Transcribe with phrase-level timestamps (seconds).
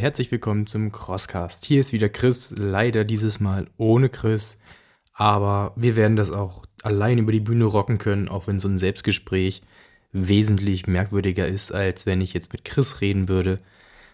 [0.00, 1.66] Herzlich willkommen zum Crosscast.
[1.66, 4.58] Hier ist wieder Chris, leider dieses Mal ohne Chris,
[5.12, 8.78] aber wir werden das auch allein über die Bühne rocken können, auch wenn so ein
[8.78, 9.60] Selbstgespräch
[10.12, 13.58] wesentlich merkwürdiger ist, als wenn ich jetzt mit Chris reden würde.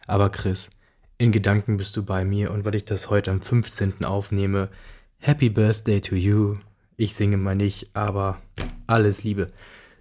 [0.09, 0.70] Aber Chris,
[1.18, 4.04] in Gedanken bist du bei mir und weil ich das heute am 15.
[4.04, 4.70] aufnehme,
[5.18, 6.56] Happy Birthday to you.
[6.96, 8.42] Ich singe mal nicht, aber
[8.88, 9.46] alles Liebe.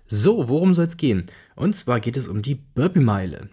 [0.08, 1.28] So, worum soll es gehen?
[1.56, 3.50] Und zwar geht es um die Burpee-Meile.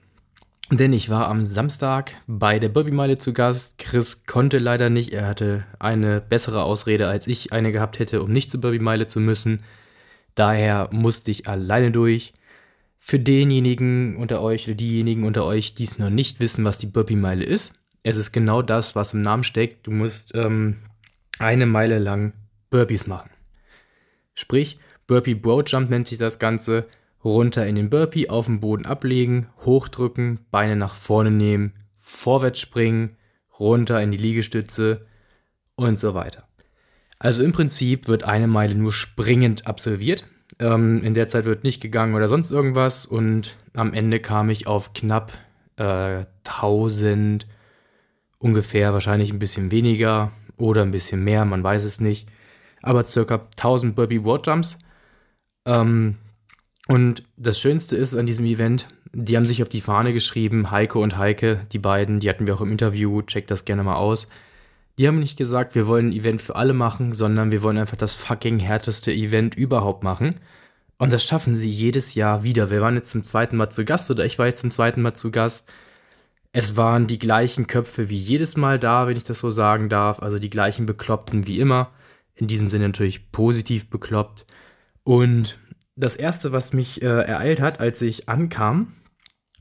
[0.72, 3.76] Denn ich war am Samstag bei der Burpee-Meile zu Gast.
[3.76, 5.12] Chris konnte leider nicht.
[5.12, 9.20] Er hatte eine bessere Ausrede, als ich eine gehabt hätte, um nicht zur Burpee-Meile zu
[9.20, 9.64] müssen.
[10.34, 12.32] Daher musste ich alleine durch.
[12.98, 16.86] Für denjenigen unter euch oder diejenigen unter euch, die es noch nicht wissen, was die
[16.86, 19.86] Burpee-Meile ist, es ist genau das, was im Namen steckt.
[19.86, 20.78] Du musst ähm,
[21.38, 22.32] eine Meile lang
[22.70, 23.28] Burpees machen.
[24.32, 26.86] Sprich, Burpee Bro Jump nennt sich das Ganze
[27.24, 33.16] runter in den Burpee, auf den Boden ablegen, hochdrücken, Beine nach vorne nehmen, vorwärts springen,
[33.58, 35.06] runter in die Liegestütze
[35.76, 36.48] und so weiter.
[37.18, 40.24] Also im Prinzip wird eine Meile nur springend absolviert.
[40.58, 44.66] Ähm, in der Zeit wird nicht gegangen oder sonst irgendwas und am Ende kam ich
[44.66, 45.32] auf knapp
[45.76, 47.46] äh, 1000,
[48.38, 52.28] ungefähr wahrscheinlich ein bisschen weniger oder ein bisschen mehr, man weiß es nicht,
[52.82, 54.78] aber circa 1000 Burpee Wall Jumps.
[55.64, 56.16] Ähm,
[56.88, 61.02] und das Schönste ist an diesem Event, die haben sich auf die Fahne geschrieben, Heiko
[61.02, 64.28] und Heike, die beiden, die hatten wir auch im Interview, checkt das gerne mal aus.
[64.98, 67.96] Die haben nicht gesagt, wir wollen ein Event für alle machen, sondern wir wollen einfach
[67.96, 70.36] das fucking härteste Event überhaupt machen.
[70.98, 72.70] Und das schaffen sie jedes Jahr wieder.
[72.70, 75.14] Wir waren jetzt zum zweiten Mal zu Gast oder ich war jetzt zum zweiten Mal
[75.14, 75.72] zu Gast.
[76.52, 80.20] Es waren die gleichen Köpfe wie jedes Mal da, wenn ich das so sagen darf.
[80.20, 81.90] Also die gleichen Bekloppten wie immer.
[82.34, 84.46] In diesem Sinne natürlich positiv bekloppt.
[85.04, 85.58] Und
[86.02, 88.94] das erste, was mich äh, ereilt hat, als ich ankam,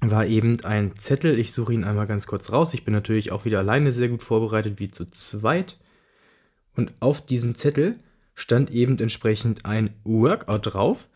[0.02, 1.38] war eben ein Zettel.
[1.40, 2.74] Ich suche ihn einmal ganz kurz raus.
[2.74, 5.78] Ich bin natürlich auch wieder alleine sehr gut vorbereitet, wie zu zweit.
[6.76, 7.98] Und auf diesem Zettel
[8.34, 11.08] stand eben entsprechend ein Workout drauf,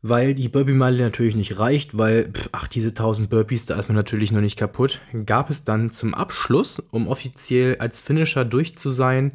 [0.00, 4.30] weil die Burpee-Meile natürlich nicht reicht, weil, ach, diese 1000 Burpees, da ist man natürlich
[4.30, 5.00] noch nicht kaputt.
[5.26, 9.32] Gab es dann zum Abschluss, um offiziell als Finisher durch zu sein,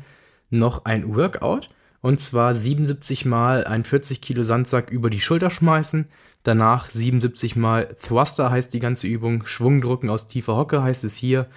[0.50, 1.70] noch ein Workout.
[2.04, 6.10] Und zwar 77 Mal ein 40 Kilo Sandsack über die Schulter schmeißen.
[6.44, 9.46] Danach 77 Mal Thruster heißt die ganze Übung.
[9.46, 11.48] Schwungdrücken aus tiefer Hocke heißt es hier.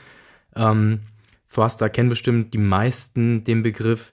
[0.54, 1.00] Ähm,
[1.52, 4.12] Thruster kennen bestimmt die meisten den Begriff.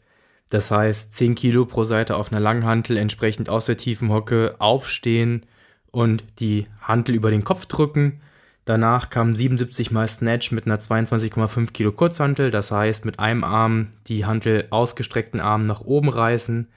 [0.49, 5.45] Das heißt 10 Kilo pro Seite auf einer Langhantel, entsprechend aus der tiefen Hocke aufstehen
[5.91, 8.21] und die Hantel über den Kopf drücken
[8.65, 13.89] Danach kam 77 mal Snatch mit einer 22,5 Kilo Kurzhantel, das heißt mit einem Arm
[14.07, 16.69] die Hantel ausgestreckten Arm nach oben reißen.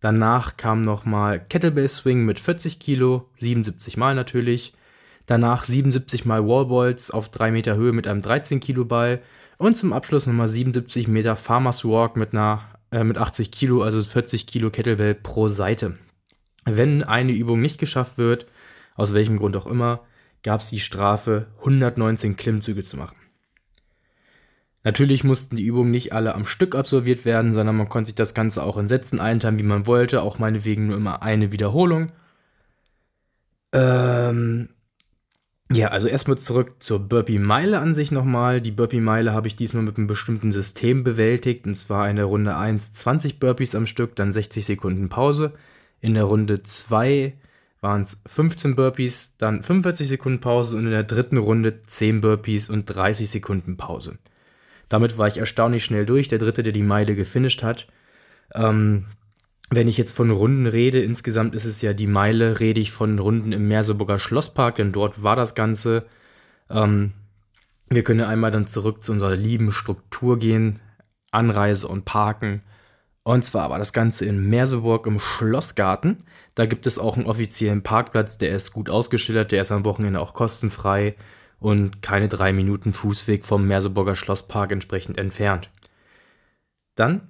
[0.00, 4.72] Danach kam nochmal Kettlebell Swing mit 40 Kilo, 77 mal natürlich.
[5.26, 9.20] Danach 77 mal Wallballs auf 3 Meter Höhe mit einem 13 Kilo Ball.
[9.58, 14.00] Und zum Abschluss nochmal 77 Meter Farmers Walk mit, einer, äh, mit 80 Kilo, also
[14.00, 15.98] 40 Kilo Kettlebell pro Seite.
[16.64, 18.46] Wenn eine Übung nicht geschafft wird,
[18.96, 20.00] aus welchem Grund auch immer,
[20.42, 23.16] gab es die Strafe, 119 Klimmzüge zu machen.
[24.82, 28.32] Natürlich mussten die Übungen nicht alle am Stück absolviert werden, sondern man konnte sich das
[28.32, 32.06] Ganze auch in Sätzen einteilen, wie man wollte, auch meinetwegen nur immer eine Wiederholung.
[33.72, 34.70] Ähm,
[35.70, 38.62] ja, also erstmal zurück zur Burpee-Meile an sich nochmal.
[38.62, 42.56] Die Burpee-Meile habe ich diesmal mit einem bestimmten System bewältigt, und zwar in der Runde
[42.56, 45.52] 1 20 Burpees am Stück, dann 60 Sekunden Pause.
[46.00, 47.34] In der Runde 2
[47.80, 52.68] waren es 15 Burpees, dann 45 Sekunden Pause und in der dritten Runde 10 Burpees
[52.68, 54.18] und 30 Sekunden Pause.
[54.88, 57.86] Damit war ich erstaunlich schnell durch, der dritte, der die Meile gefinisht hat.
[58.54, 59.06] Ähm,
[59.70, 63.18] wenn ich jetzt von Runden rede, insgesamt ist es ja die Meile, rede ich von
[63.18, 66.06] Runden im Merseburger Schlosspark, denn dort war das Ganze.
[66.68, 67.12] Ähm,
[67.88, 70.80] wir können einmal dann zurück zu unserer lieben Struktur gehen,
[71.30, 72.62] Anreise und Parken.
[73.22, 76.18] Und zwar war das Ganze in Merseburg im Schlossgarten.
[76.54, 80.20] Da gibt es auch einen offiziellen Parkplatz, der ist gut ausgeschildert, der ist am Wochenende
[80.20, 81.14] auch kostenfrei
[81.58, 85.70] und keine drei Minuten Fußweg vom Merseburger Schlosspark entsprechend entfernt.
[86.94, 87.28] Dann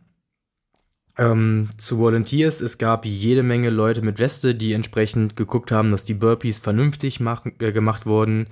[1.19, 2.61] ähm, zu Volunteers.
[2.61, 7.21] Es gab jede Menge Leute mit Weste, die entsprechend geguckt haben, dass die Burpees vernünftig
[7.21, 8.47] mach, äh, gemacht wurden.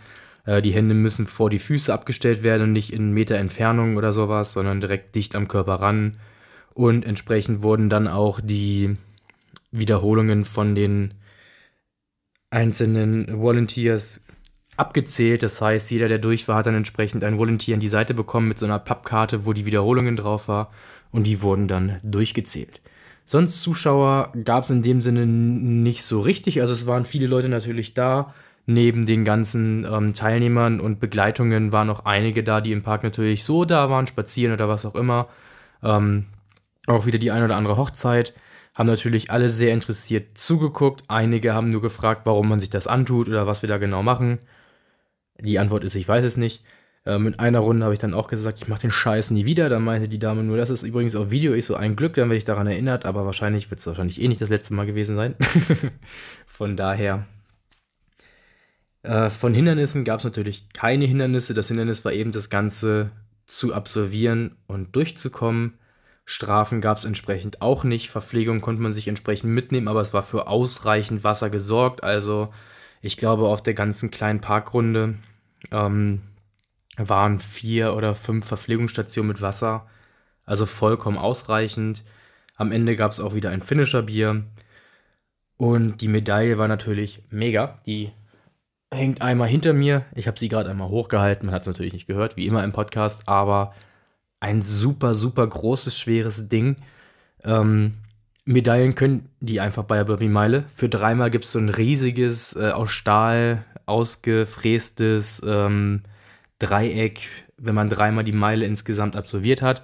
[0.45, 4.13] Äh, die Hände müssen vor die Füße abgestellt werden und nicht in Meter Entfernung oder
[4.13, 6.19] sowas, sondern direkt dicht am Körper ran.
[6.79, 8.95] Und entsprechend wurden dann auch die
[9.73, 11.15] Wiederholungen von den
[12.51, 14.29] einzelnen Volunteers
[14.77, 15.43] abgezählt.
[15.43, 18.47] Das heißt, jeder, der durch war, hat dann entsprechend ein Volunteer an die Seite bekommen
[18.47, 20.71] mit so einer Pappkarte, wo die Wiederholungen drauf war.
[21.11, 22.81] Und die wurden dann durchgezählt.
[23.27, 26.61] Sonst Zuschauer gab es in dem Sinne nicht so richtig.
[26.61, 28.35] Also es waren viele Leute natürlich da.
[28.67, 33.43] Neben den ganzen ähm, Teilnehmern und Begleitungen waren noch einige da, die im Park natürlich
[33.43, 35.27] so da waren, spazieren oder was auch immer.
[35.83, 36.27] Ähm,
[36.89, 38.35] auch wieder die eine oder andere Hochzeit.
[38.75, 41.03] Haben natürlich alle sehr interessiert zugeguckt.
[41.09, 44.39] Einige haben nur gefragt, warum man sich das antut oder was wir da genau machen.
[45.41, 46.63] Die Antwort ist, ich weiß es nicht.
[47.07, 49.69] Ähm, in einer Runde habe ich dann auch gesagt, ich mache den Scheiß nie wieder.
[49.69, 51.55] Dann meinte die Dame nur, das ist übrigens auf Video.
[51.55, 53.05] Ich so, ein Glück, dann werde ich daran erinnert.
[53.05, 55.35] Aber wahrscheinlich wird es wahrscheinlich eh nicht das letzte Mal gewesen sein.
[56.47, 57.27] Von daher
[59.03, 61.55] äh, von Hindernissen gab es natürlich keine Hindernisse.
[61.55, 63.11] Das Hindernis war eben das Ganze
[63.47, 65.79] zu absolvieren und durchzukommen.
[66.31, 68.11] Strafen gab es entsprechend auch nicht.
[68.11, 72.03] Verpflegung konnte man sich entsprechend mitnehmen, aber es war für ausreichend Wasser gesorgt.
[72.03, 72.53] Also
[73.01, 75.15] ich glaube, auf der ganzen kleinen Parkrunde
[75.71, 76.21] ähm,
[76.99, 79.87] waren vier oder fünf Verpflegungsstationen mit Wasser.
[80.45, 82.05] Also vollkommen ausreichend.
[82.57, 84.45] Am Ende gab es auch wieder ein Finisher-Bier.
[85.57, 87.81] Und die Medaille war natürlich mega.
[87.87, 88.13] Die
[88.93, 90.05] hängt einmal hinter mir.
[90.15, 91.47] Ich habe sie gerade einmal hochgehalten.
[91.47, 93.73] Man hat es natürlich nicht gehört, wie immer im Podcast, aber
[94.41, 96.77] ein super, super großes, schweres Ding.
[97.45, 97.95] Ähm,
[98.45, 100.65] Medaillen können die einfach bei der Burpee Meile.
[100.75, 106.03] Für dreimal gibt es so ein riesiges, äh, aus Stahl ausgefrästes ähm,
[106.59, 109.83] Dreieck, wenn man dreimal die Meile insgesamt absolviert hat.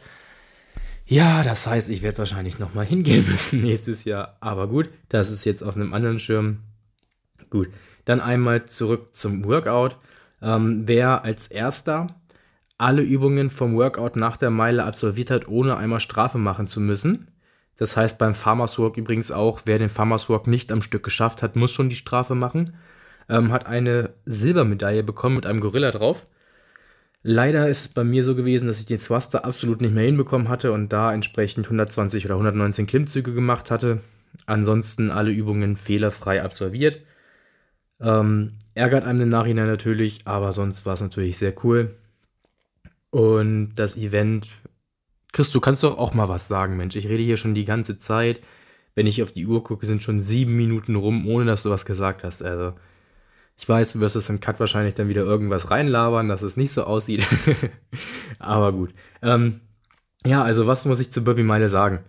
[1.06, 4.36] Ja, das heißt, ich werde wahrscheinlich nochmal hingehen müssen nächstes Jahr.
[4.40, 6.60] Aber gut, das ist jetzt auf einem anderen Schirm.
[7.50, 7.68] Gut,
[8.04, 9.96] dann einmal zurück zum Workout.
[10.40, 12.06] Ähm, wer als erster
[12.78, 17.28] alle Übungen vom Workout nach der Meile absolviert hat, ohne einmal Strafe machen zu müssen.
[17.76, 21.42] Das heißt beim Farmers Walk übrigens auch, wer den Farmers Walk nicht am Stück geschafft
[21.42, 22.76] hat, muss schon die Strafe machen.
[23.28, 26.26] Ähm, hat eine Silbermedaille bekommen mit einem Gorilla drauf.
[27.22, 30.48] Leider ist es bei mir so gewesen, dass ich den Thruster absolut nicht mehr hinbekommen
[30.48, 34.00] hatte und da entsprechend 120 oder 119 Klimmzüge gemacht hatte.
[34.46, 37.00] Ansonsten alle Übungen fehlerfrei absolviert.
[38.00, 41.96] Ähm, ärgert einem im Nachhinein natürlich, aber sonst war es natürlich sehr cool.
[43.14, 44.48] Und das Event,
[45.32, 46.96] Chris, du kannst doch auch mal was sagen, Mensch.
[46.96, 48.40] Ich rede hier schon die ganze Zeit.
[48.96, 51.86] Wenn ich auf die Uhr gucke, sind schon sieben Minuten rum, ohne dass du was
[51.86, 52.42] gesagt hast.
[52.42, 52.74] Also,
[53.56, 56.72] ich weiß, du wirst es im Cut wahrscheinlich dann wieder irgendwas reinlabern, dass es nicht
[56.72, 57.24] so aussieht.
[58.40, 58.92] aber gut.
[59.22, 59.60] Ähm,
[60.26, 62.00] ja, also was muss ich zu Burpee Meile sagen?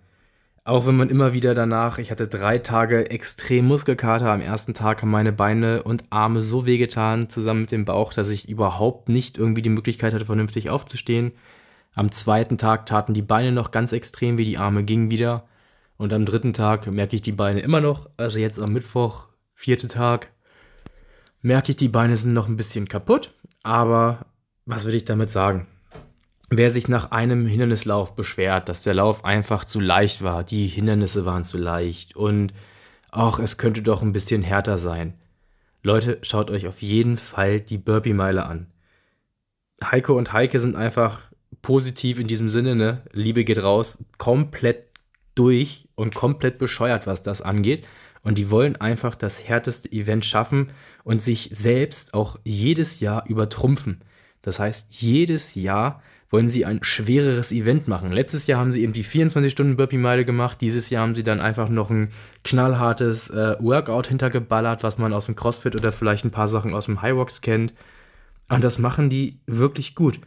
[0.68, 4.32] Auch wenn man immer wieder danach, ich hatte drei Tage extrem Muskelkater.
[4.32, 8.32] Am ersten Tag haben meine Beine und Arme so wehgetan, zusammen mit dem Bauch, dass
[8.32, 11.34] ich überhaupt nicht irgendwie die Möglichkeit hatte, vernünftig aufzustehen.
[11.94, 15.48] Am zweiten Tag taten die Beine noch ganz extrem wie die Arme gingen wieder.
[15.98, 18.10] Und am dritten Tag merke ich die Beine immer noch.
[18.18, 20.32] Also jetzt am Mittwoch, vierte Tag,
[21.44, 23.34] merke ich, die Beine sind noch ein bisschen kaputt.
[23.62, 24.26] Aber
[24.66, 25.68] was will ich damit sagen?
[26.50, 31.26] Wer sich nach einem Hindernislauf beschwert, dass der Lauf einfach zu leicht war, die Hindernisse
[31.26, 32.54] waren zu leicht und
[33.12, 35.14] auch es könnte doch ein bisschen härter sein.
[35.84, 38.68] Leute, schaut euch auf jeden Fall die Burpee-Meile an.
[39.84, 41.22] Heiko und Heike sind einfach
[41.62, 43.04] positiv in diesem Sinne, ne?
[43.12, 44.86] Liebe geht raus, komplett
[45.36, 47.86] durch und komplett bescheuert, was das angeht.
[48.24, 50.72] Und die wollen einfach das härteste Event schaffen
[51.04, 54.02] und sich selbst auch jedes Jahr übertrumpfen.
[54.46, 58.12] Das heißt, jedes Jahr wollen sie ein schwereres Event machen.
[58.12, 60.62] Letztes Jahr haben sie eben die 24-Stunden-Burpee-Meile gemacht.
[60.62, 62.10] Dieses Jahr haben sie dann einfach noch ein
[62.44, 66.86] knallhartes äh, Workout hintergeballert, was man aus dem CrossFit oder vielleicht ein paar Sachen aus
[66.86, 67.74] dem Highwalks kennt.
[68.48, 70.20] Und das machen die wirklich gut.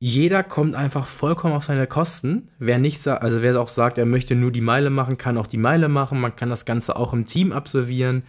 [0.00, 2.50] Jeder kommt einfach vollkommen auf seine Kosten.
[2.58, 5.58] Wer nicht also wer auch sagt, er möchte nur die Meile machen, kann auch die
[5.58, 6.20] Meile machen.
[6.20, 8.24] Man kann das Ganze auch im Team absolvieren.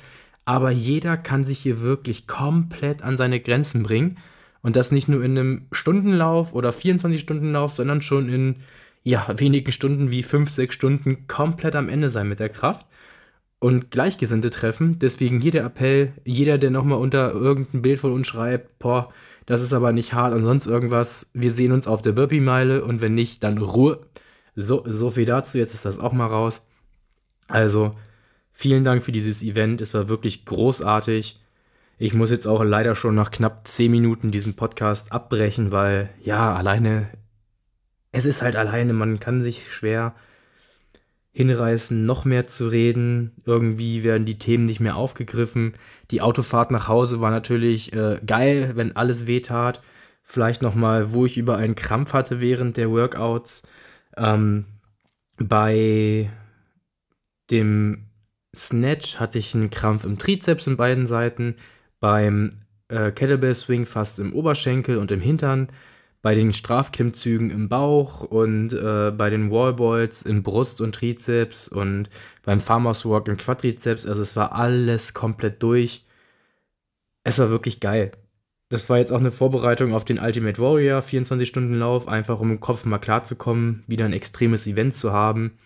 [0.46, 4.18] Aber jeder kann sich hier wirklich komplett an seine Grenzen bringen.
[4.62, 8.56] Und das nicht nur in einem Stundenlauf oder 24-Stunden-Lauf, sondern schon in
[9.04, 12.86] ja, wenigen Stunden wie 5, 6 Stunden komplett am Ende sein mit der Kraft
[13.60, 15.00] und Gleichgesinnte treffen.
[15.00, 19.14] Deswegen hier der Appell, jeder, der nochmal unter irgendein Bild von uns schreibt, boah,
[19.46, 23.02] das ist aber nicht hart und sonst irgendwas, wir sehen uns auf der Burpee-Meile und
[23.02, 24.06] wenn nicht, dann Ruhe.
[24.56, 26.66] So, so viel dazu, jetzt ist das auch mal raus.
[27.48, 27.96] Also,
[28.52, 31.40] vielen Dank für dieses Event, es war wirklich großartig.
[32.02, 36.56] Ich muss jetzt auch leider schon nach knapp 10 Minuten diesen Podcast abbrechen, weil ja,
[36.56, 37.10] alleine,
[38.14, 40.16] es ist halt alleine, man kann sich schwer
[41.34, 43.34] hinreißen, noch mehr zu reden.
[43.44, 45.74] Irgendwie werden die Themen nicht mehr aufgegriffen.
[46.10, 49.82] Die Autofahrt nach Hause war natürlich äh, geil, wenn alles wehtat.
[50.24, 53.68] Vielleicht nochmal, wo ich über einen Krampf hatte während der Workouts.
[54.16, 54.64] Ähm,
[55.38, 56.30] bei
[57.52, 58.06] dem
[58.56, 61.56] Snatch hatte ich einen Krampf im Trizeps in beiden Seiten
[62.00, 62.50] beim
[62.90, 65.70] äh, Kettlebell Swing fast im Oberschenkel und im Hintern,
[66.22, 72.10] bei den Strafklimmzügen im Bauch und äh, bei den Wallballs im Brust und Trizeps und
[72.44, 74.06] beim Farmers Walk im Quadrizeps.
[74.06, 76.06] Also es war alles komplett durch.
[77.24, 78.12] es war wirklich geil.
[78.70, 82.86] Das war jetzt auch eine Vorbereitung auf den Ultimate Warrior 24-Stunden-Lauf, einfach um im Kopf
[82.86, 85.58] mal klarzukommen, wieder ein extremes Event zu haben.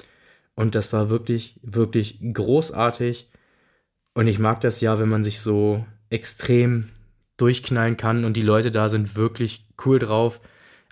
[0.55, 3.29] Und das war wirklich, wirklich großartig.
[4.13, 6.89] Und ich mag das ja, wenn man sich so extrem
[7.37, 10.39] durchknallen kann und die Leute da sind wirklich cool drauf.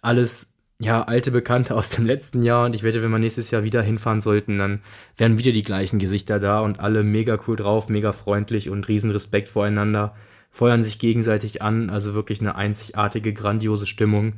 [0.02, 3.64] Alles, ja, alte Bekannte aus dem letzten Jahr und ich wette, wenn wir nächstes Jahr
[3.64, 4.82] wieder hinfahren sollten, dann
[5.18, 9.12] wären wieder die gleichen Gesichter da und alle mega cool drauf, mega freundlich und riesen
[9.12, 10.16] Respekt voreinander,
[10.50, 14.34] feuern sich gegenseitig an, also wirklich eine einzigartige, grandiose Stimmung.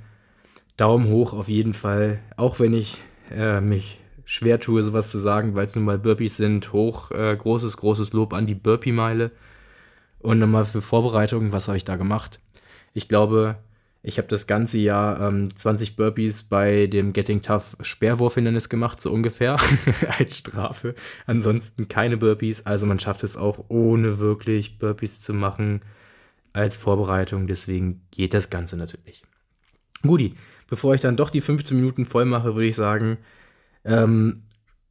[0.76, 5.56] Daumen hoch auf jeden Fall, auch wenn ich äh, mich schwer tue, sowas zu sagen,
[5.56, 6.74] weil es nun mal Burpees sind.
[6.74, 9.32] Hoch, äh, großes, großes Lob an die Burpee-Meile.
[10.24, 12.40] Und nochmal für Vorbereitungen, was habe ich da gemacht?
[12.94, 13.58] Ich glaube,
[14.02, 19.12] ich habe das ganze Jahr ähm, 20 Burpees bei dem Getting Tough Sperrwurfhindernis gemacht, so
[19.12, 19.58] ungefähr,
[20.18, 20.96] als Strafe.
[21.26, 22.66] Ansonsten keine Burpees.
[22.66, 25.82] Also man schafft es auch ohne wirklich Burpees zu machen
[26.54, 27.48] als Vorbereitung.
[27.48, 29.24] Deswegen geht das Ganze natürlich.
[30.04, 30.36] Guti,
[30.70, 33.18] bevor ich dann doch die 15 Minuten voll mache, würde ich sagen,
[33.86, 34.44] ähm,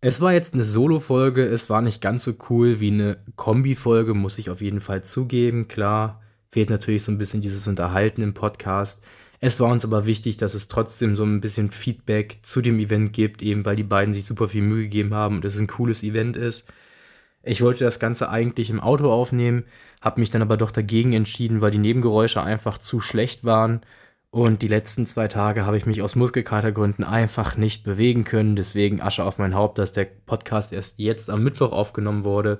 [0.04, 4.36] es war jetzt eine Solo-Folge, es war nicht ganz so cool wie eine Kombi-Folge, muss
[4.36, 5.68] ich auf jeden Fall zugeben.
[5.68, 9.04] Klar, fehlt natürlich so ein bisschen dieses Unterhalten im Podcast.
[9.38, 13.12] Es war uns aber wichtig, dass es trotzdem so ein bisschen Feedback zu dem Event
[13.12, 16.02] gibt, eben weil die beiden sich super viel Mühe gegeben haben und es ein cooles
[16.02, 16.66] Event ist.
[17.44, 19.64] Ich wollte das Ganze eigentlich im Auto aufnehmen,
[20.00, 23.82] habe mich dann aber doch dagegen entschieden, weil die Nebengeräusche einfach zu schlecht waren
[24.32, 28.56] und die letzten zwei Tage habe ich mich aus Muskelkatergründen einfach nicht bewegen können.
[28.56, 32.58] Deswegen Asche auf mein Haupt, dass der Podcast erst jetzt am Mittwoch aufgenommen wurde.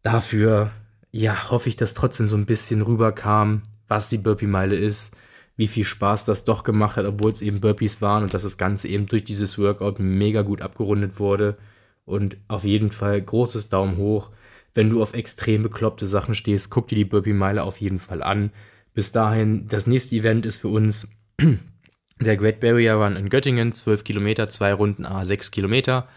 [0.00, 0.70] Dafür,
[1.12, 5.14] ja, hoffe ich, dass trotzdem so ein bisschen rüberkam, was die Burpee-Meile ist,
[5.58, 8.56] wie viel Spaß das doch gemacht hat, obwohl es eben Burpees waren und dass das
[8.56, 11.58] Ganze eben durch dieses Workout mega gut abgerundet wurde.
[12.06, 14.30] Und auf jeden Fall großes Daumen hoch.
[14.72, 18.52] Wenn du auf extrem bekloppte Sachen stehst, guck dir die Burpee-Meile auf jeden Fall an
[18.96, 21.10] bis dahin, das nächste Event ist für uns
[22.18, 26.08] der Great Barrier Run in Göttingen, 12 Kilometer, zwei Runden, a 6 Kilometer.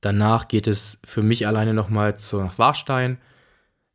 [0.00, 3.18] Danach geht es für mich alleine nochmal zu Warstein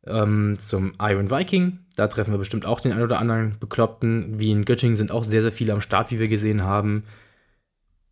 [0.06, 1.78] ähm, zum Iron Viking.
[1.96, 4.38] Da treffen wir bestimmt auch den ein oder anderen Bekloppten.
[4.38, 7.04] Wie in Göttingen sind auch sehr, sehr viele am Start, wie wir gesehen haben.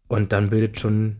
[0.08, 1.18] Und dann bildet schon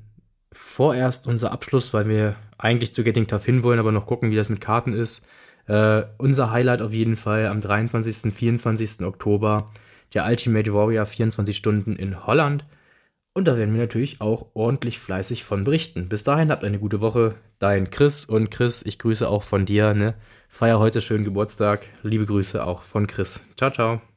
[0.53, 4.37] vorerst unser Abschluss, weil wir eigentlich zu Getting Tough hin wollen, aber noch gucken, wie
[4.37, 5.27] das mit Karten ist.
[5.71, 8.35] Äh, unser Highlight auf jeden Fall am 23.
[8.35, 9.03] 24.
[9.03, 9.71] Oktober,
[10.13, 12.65] der Ultimate Warrior 24 Stunden in Holland.
[13.35, 16.09] Und da werden wir natürlich auch ordentlich fleißig von berichten.
[16.09, 17.37] Bis dahin habt eine gute Woche.
[17.61, 19.95] Dein Chris und Chris, ich grüße auch von dir.
[19.95, 20.15] Ne?
[20.49, 21.83] Feier heute schönen Geburtstag.
[22.03, 23.47] Liebe Grüße auch von Chris.
[23.57, 24.10] Ciao, ciao.